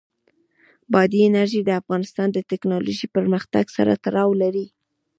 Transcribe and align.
بادي 0.93 1.19
انرژي 1.29 1.61
د 1.65 1.69
افغانستان 1.81 2.27
د 2.33 2.37
تکنالوژۍ 2.51 3.07
پرمختګ 3.15 3.65
سره 3.77 3.91
تړاو 4.05 4.29
لري. 4.41 4.65